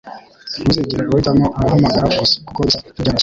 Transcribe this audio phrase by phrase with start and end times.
[0.53, 3.19] Ntuzigere uhitamo umuhamagaro gusa kuko bisa nkibyoroshye.